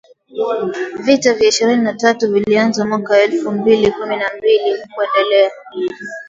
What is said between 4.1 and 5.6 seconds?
na mbili na kuendelea